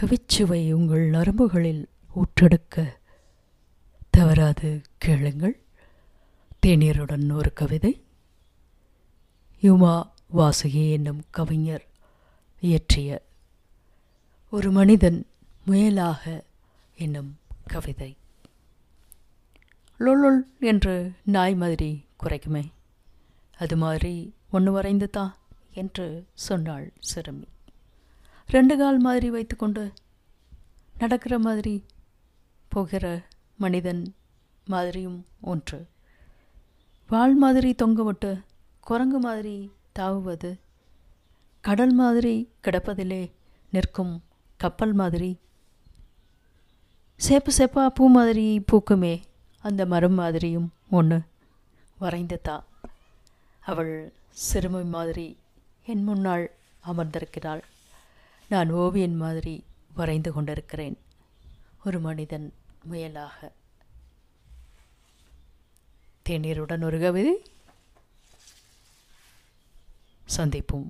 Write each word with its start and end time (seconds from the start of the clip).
கவிச்சுவை 0.00 0.72
உங்கள் 0.72 1.10
நரம்புகளில் 1.10 1.84
ஊற்றெடுக்க 2.16 2.96
தவறாது 4.10 4.80
கேளுங்கள். 4.98 5.60
தேநீருடன் 6.66 7.32
ஒரு 7.32 7.52
கவிதை. 7.52 8.04
யுமா 9.62 10.10
வாசுகி 10.36 10.90
என்னும் 10.90 11.22
கவிஞர் 11.30 11.86
இயற்றிய 12.60 13.22
ஒரு 14.50 14.70
மனிதன் 14.70 15.26
முயலாக 15.66 16.42
என்னும் 16.96 17.38
கவிதை. 17.66 18.16
லொல்லுள் 19.98 20.40
என்று 20.60 21.12
நாய் 21.24 21.54
மாதிரி 21.54 22.04
குறைக்குமே. 22.22 22.72
அது 23.58 23.76
மாதிரி 23.76 24.34
ஒன்று 24.50 24.72
வரைந்து 24.72 25.10
என்று 25.72 26.26
சொன்னாள் 26.34 26.92
சிறுமி. 26.98 27.46
ரெண்டு 28.48 28.74
கால் 28.76 28.98
மாதிரி 28.98 29.28
வைத்துக்கொண்டு 29.30 29.82
நடக்கிற 30.96 31.34
மாதிரி 31.46 31.72
போகிற 32.68 33.04
மனிதன் 33.62 34.00
மாதிரியும் 34.66 35.18
ஒன்று. 35.40 35.78
வாள் 37.10 37.36
மாதிரி 37.42 37.70
தொங்கவிட்டு 37.82 38.30
குரங்கு 38.86 39.18
மாதிரி 39.26 39.54
தாவுவது 39.98 40.50
கடல் 41.64 41.94
மாதிரி 42.00 42.34
கிடப்பதிலே 42.64 43.22
நிற்கும் 43.72 44.14
கப்பல் 44.56 44.96
மாதிரி 45.00 45.30
சேப்பு 47.20 47.52
சேப்பா 47.58 47.86
பூ 47.86 48.04
மாதிரி 48.18 48.46
பூக்குமே 48.72 49.14
அந்த 49.64 49.82
மரம் 49.86 50.18
மாதிரியும் 50.22 50.68
ஒன்று. 50.98 51.18
வரைந்ததா 52.00 52.56
அவள் 53.62 53.94
சிறுமி 54.46 54.82
மாதிரி 54.96 55.26
என் 55.92 56.04
முன்னாள் 56.04 56.44
அமர்ந்திருக்கிறாள். 56.90 57.62
நான் 58.48 58.70
ஓவியன் 58.70 59.16
மாதிரி 59.16 59.64
வரைந்து 59.94 60.32
கொண்டிருக்கிறேன். 60.32 60.98
ஒரு 61.84 62.00
மனிதன் 62.00 62.52
முயலாக. 62.90 63.50
தேநீருடன் 66.28 66.84
ஒரு 66.84 67.00
கவிதை 67.00 67.42
சந்திப்போம். 70.36 70.88